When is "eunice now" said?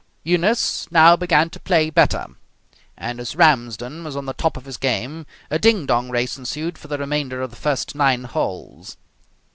0.23-1.15